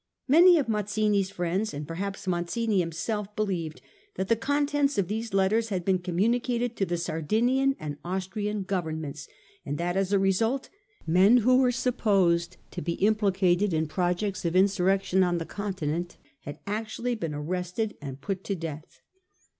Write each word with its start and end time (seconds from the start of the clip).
Many 0.27 0.57
of 0.57 0.67
Mazzini's 0.67 1.29
friends, 1.29 1.75
and 1.75 1.87
perhaps 1.87 2.25
Mazzini 2.25 2.79
himself, 2.79 3.35
believed 3.35 3.81
that 4.15 4.29
the 4.29 4.35
con 4.35 4.65
tents 4.65 4.97
of 4.97 5.07
these 5.07 5.31
letters 5.31 5.69
had 5.69 5.85
been 5.85 5.99
communicated 5.99 6.75
to 6.77 6.87
the 6.87 6.97
Sardinian 6.97 7.75
and 7.79 7.97
Austrian 8.03 8.63
Governments, 8.63 9.27
and 9.63 9.77
that 9.77 9.95
as 9.95 10.11
a 10.11 10.17
result 10.17 10.69
men 11.05 11.37
who 11.45 11.57
were 11.57 11.71
supposed 11.71 12.57
to 12.71 12.81
be 12.81 12.93
implicated 12.93 13.75
in 13.75 13.85
projects 13.87 14.43
of 14.43 14.55
insurrection 14.55 15.21
on 15.23 15.37
the 15.37 15.45
Continent 15.45 16.17
had 16.45 16.57
actually 16.65 17.13
been 17.13 17.35
arrested 17.35 17.95
and 18.01 18.21
put 18.21 18.43
to 18.45 18.55
death. 18.55 19.01